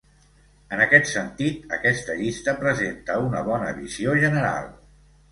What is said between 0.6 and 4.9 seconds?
En aquest sentit aquesta llista presenta una bona visió general.